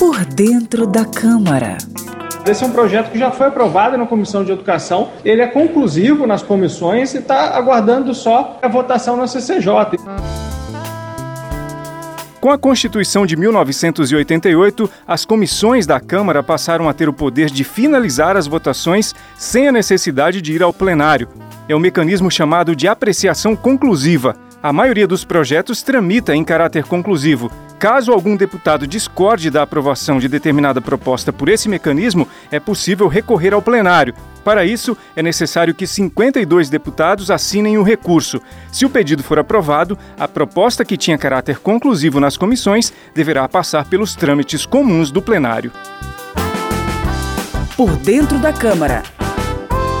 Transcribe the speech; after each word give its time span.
Por 0.00 0.24
dentro 0.24 0.86
da 0.86 1.04
Câmara. 1.04 1.76
Esse 2.46 2.64
é 2.64 2.66
um 2.66 2.72
projeto 2.72 3.10
que 3.10 3.18
já 3.18 3.30
foi 3.30 3.48
aprovado 3.48 3.98
na 3.98 4.06
Comissão 4.06 4.42
de 4.42 4.50
Educação, 4.50 5.10
ele 5.22 5.42
é 5.42 5.46
conclusivo 5.46 6.26
nas 6.26 6.42
comissões 6.42 7.12
e 7.12 7.18
está 7.18 7.54
aguardando 7.54 8.14
só 8.14 8.58
a 8.62 8.66
votação 8.66 9.14
na 9.14 9.26
CCJ. 9.26 9.98
Com 12.40 12.50
a 12.50 12.56
Constituição 12.56 13.26
de 13.26 13.36
1988, 13.36 14.90
as 15.06 15.26
comissões 15.26 15.86
da 15.86 16.00
Câmara 16.00 16.42
passaram 16.42 16.88
a 16.88 16.94
ter 16.94 17.06
o 17.06 17.12
poder 17.12 17.50
de 17.50 17.62
finalizar 17.62 18.38
as 18.38 18.46
votações 18.46 19.14
sem 19.36 19.68
a 19.68 19.72
necessidade 19.72 20.40
de 20.40 20.54
ir 20.54 20.62
ao 20.62 20.72
plenário. 20.72 21.28
É 21.68 21.76
um 21.76 21.78
mecanismo 21.78 22.30
chamado 22.30 22.74
de 22.74 22.88
apreciação 22.88 23.54
conclusiva. 23.54 24.34
A 24.62 24.74
maioria 24.74 25.06
dos 25.06 25.24
projetos 25.24 25.82
tramita 25.82 26.36
em 26.36 26.44
caráter 26.44 26.84
conclusivo. 26.84 27.50
Caso 27.78 28.12
algum 28.12 28.36
deputado 28.36 28.86
discorde 28.86 29.50
da 29.50 29.62
aprovação 29.62 30.18
de 30.18 30.28
determinada 30.28 30.82
proposta 30.82 31.32
por 31.32 31.48
esse 31.48 31.66
mecanismo, 31.66 32.28
é 32.50 32.60
possível 32.60 33.08
recorrer 33.08 33.54
ao 33.54 33.62
plenário. 33.62 34.14
Para 34.44 34.66
isso, 34.66 34.94
é 35.16 35.22
necessário 35.22 35.74
que 35.74 35.86
52 35.86 36.68
deputados 36.68 37.30
assinem 37.30 37.78
o 37.78 37.82
recurso. 37.82 38.38
Se 38.70 38.84
o 38.84 38.90
pedido 38.90 39.22
for 39.22 39.38
aprovado, 39.38 39.96
a 40.18 40.28
proposta 40.28 40.84
que 40.84 40.98
tinha 40.98 41.16
caráter 41.16 41.58
conclusivo 41.58 42.20
nas 42.20 42.36
comissões 42.36 42.92
deverá 43.14 43.48
passar 43.48 43.86
pelos 43.86 44.14
trâmites 44.14 44.66
comuns 44.66 45.10
do 45.10 45.22
plenário. 45.22 45.72
Por 47.78 47.96
dentro 47.96 48.38
da 48.38 48.52
Câmara. 48.52 49.02